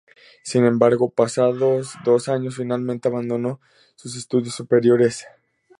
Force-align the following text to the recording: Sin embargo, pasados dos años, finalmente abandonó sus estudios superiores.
Sin 0.41 0.65
embargo, 0.65 1.11
pasados 1.11 1.93
dos 2.03 2.27
años, 2.27 2.55
finalmente 2.55 3.07
abandonó 3.07 3.61
sus 3.95 4.15
estudios 4.15 4.55
superiores. 4.55 5.27